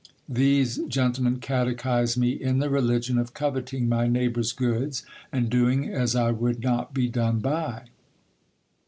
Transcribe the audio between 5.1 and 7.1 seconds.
and doing as I would not be